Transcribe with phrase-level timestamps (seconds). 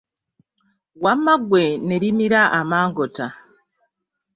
[1.03, 3.27] Wamma ggwe ne limira amangota.